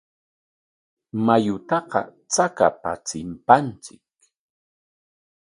[1.25, 1.99] Mayutaqa
[2.33, 4.03] chakapa chimpanchik.